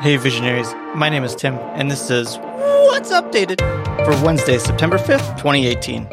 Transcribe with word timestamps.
Hey, 0.00 0.16
visionaries. 0.16 0.74
My 0.94 1.10
name 1.10 1.24
is 1.24 1.34
Tim, 1.34 1.56
and 1.74 1.90
this 1.90 2.08
is 2.08 2.38
What's 2.38 3.10
Updated 3.10 3.58
for 4.06 4.24
Wednesday, 4.24 4.56
September 4.56 4.96
5th, 4.96 5.36
2018. 5.36 6.08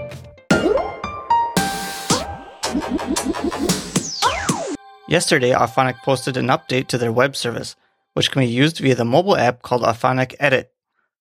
Yesterday, 5.07 5.51
Auphonic 5.51 5.95
posted 6.03 6.35
an 6.35 6.47
update 6.47 6.87
to 6.87 6.97
their 6.97 7.13
web 7.13 7.37
service, 7.37 7.77
which 8.13 8.29
can 8.29 8.41
be 8.41 8.47
used 8.47 8.79
via 8.79 8.93
the 8.93 9.05
mobile 9.05 9.37
app 9.37 9.61
called 9.61 9.83
Auphonic 9.83 10.35
Edit. 10.37 10.73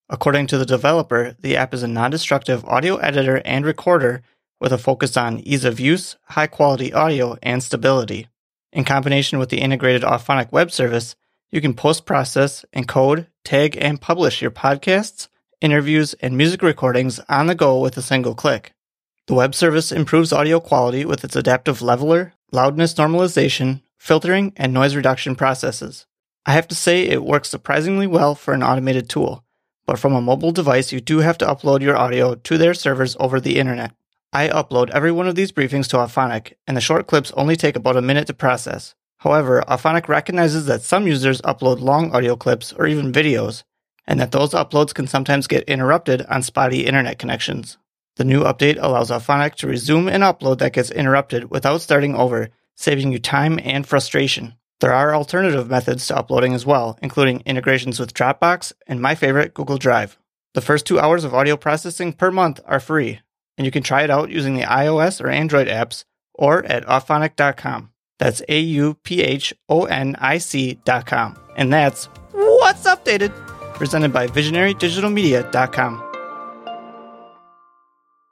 According 0.09 0.49
to 0.49 0.59
the 0.59 0.67
developer, 0.67 1.37
the 1.39 1.57
app 1.57 1.73
is 1.73 1.85
a 1.85 1.89
non 1.89 2.11
destructive 2.11 2.65
audio 2.65 2.97
editor 2.97 3.41
and 3.45 3.65
recorder 3.65 4.23
with 4.61 4.73
a 4.73 4.79
focus 4.79 5.17
on 5.17 5.39
ease 5.39 5.65
of 5.65 5.79
use, 5.79 6.17
high 6.31 6.49
quality 6.49 6.93
audio, 6.93 7.37
and 7.45 7.63
stability. 7.63 8.27
In 8.73 8.83
combination 8.83 9.39
with 9.39 9.51
the 9.51 9.61
integrated 9.61 10.03
Auphonic 10.03 10.51
web 10.51 10.73
service, 10.73 11.15
you 11.51 11.61
can 11.61 11.75
post 11.75 12.07
process, 12.07 12.65
encode, 12.75 13.27
tag, 13.45 13.77
and 13.81 14.01
publish 14.01 14.43
your 14.43 14.51
podcasts, 14.51 15.29
interviews, 15.61 16.15
and 16.15 16.37
music 16.37 16.63
recordings 16.63 17.21
on 17.29 17.47
the 17.47 17.55
go 17.55 17.81
with 17.81 17.97
a 17.97 18.03
single 18.03 18.35
click. 18.35 18.73
The 19.27 19.35
web 19.35 19.55
service 19.55 19.91
improves 19.91 20.33
audio 20.33 20.61
quality 20.61 21.05
with 21.05 21.25
its 21.25 21.37
adaptive 21.37 21.83
leveler, 21.83 22.35
loudness 22.53 22.95
normalization, 22.95 23.83
filtering, 23.99 24.53
and 24.57 24.73
noise 24.73 24.95
reduction 24.95 25.35
processes. 25.35 26.07
I 26.45 26.53
have 26.53 26.69
to 26.69 26.77
say 26.77 27.03
it 27.03 27.25
works 27.25 27.49
surprisingly 27.49 28.07
well 28.07 28.35
for 28.37 28.55
an 28.55 28.63
automated 28.63 29.09
tool, 29.09 29.45
but 29.85 29.99
from 29.99 30.15
a 30.15 30.21
mobile 30.21 30.53
device, 30.53 30.93
you 30.93 31.01
do 31.01 31.19
have 31.19 31.39
to 31.39 31.47
upload 31.47 31.81
your 31.81 31.97
audio 31.97 32.35
to 32.37 32.59
their 32.59 32.75
servers 32.75 33.17
over 33.19 33.41
the 33.41 33.59
internet. 33.59 33.93
I 34.33 34.49
upload 34.49 34.91
every 34.91 35.11
one 35.11 35.27
of 35.27 35.35
these 35.35 35.53
briefings 35.53 35.89
to 35.89 35.97
Auphonic, 35.97 36.53
and 36.67 36.77
the 36.77 36.81
short 36.81 37.07
clips 37.07 37.33
only 37.33 37.57
take 37.57 37.75
about 37.75 37.97
a 37.97 38.03
minute 38.03 38.27
to 38.29 38.35
process. 38.35 38.95
However, 39.19 39.65
Auphonic 39.67 40.09
recognizes 40.09 40.67
that 40.67 40.83
some 40.83 41.07
users 41.07 41.41
upload 41.43 41.81
long 41.81 42.13
audio 42.13 42.37
clips 42.37 42.73
or 42.73 42.87
even 42.87 43.13
videos, 43.13 43.63
and 44.07 44.21
that 44.21 44.33
those 44.33 44.51
uploads 44.51 44.95
can 44.95 45.07
sometimes 45.07 45.47
get 45.47 45.65
interrupted 45.65 46.23
on 46.27 46.43
spotty 46.43 46.87
internet 46.87 47.19
connections. 47.19 47.79
The 48.17 48.25
new 48.25 48.45
update 48.45 48.79
allows 48.81 49.11
Auphonic 49.11 49.55
to 49.57 49.67
resume 49.67 50.09
an 50.09 50.23
upload 50.23 50.59
that 50.59 50.73
gets 50.73 50.91
interrupted 50.91 51.51
without 51.51 51.83
starting 51.83 52.15
over, 52.15 52.49
saving 52.75 53.13
you 53.13 53.19
time 53.19 53.59
and 53.63 53.87
frustration. 53.87 54.55
There 54.81 54.93
are 54.93 55.15
alternative 55.15 55.71
methods 55.71 56.07
to 56.07 56.17
uploading 56.17 56.53
as 56.53 56.67
well, 56.67 56.99
including 57.03 57.43
integrations 57.47 57.99
with 57.99 58.15
Dropbox 58.15 58.73
and 58.87 59.01
my 59.01 59.15
favorite, 59.15 59.55
Google 59.55 59.79
Drive. 59.79 60.19
The 60.55 60.61
first 60.61 60.87
two 60.87 61.01
hours 61.01 61.25
of 61.25 61.35
audio 61.35 61.57
processing 61.57 62.13
per 62.13 62.31
month 62.31 62.61
are 62.67 62.81
free, 62.81 63.21
and 63.59 63.65
you 63.65 63.71
can 63.71 63.83
try 63.83 64.03
it 64.03 64.11
out 64.11 64.31
using 64.31 64.55
the 64.55 64.63
iOS 64.63 65.23
or 65.23 65.29
Android 65.29 65.69
apps 65.69 66.05
or 66.35 66.65
at 66.65 66.85
auphonic.com. 66.87 67.91
That's 68.19 68.43
A 68.49 68.59
U 68.59 68.95
P 69.03 69.23
H 69.23 69.55
O 69.69 69.85
N 69.85 70.17
I 70.19 70.39
C.com. 70.39 71.37
And 71.57 71.73
that's 71.73 72.07
What's 72.33 72.85
Updated, 72.87 73.33
presented 73.75 74.13
by 74.13 74.27
visionarydigitalmedia.com. 74.27 76.06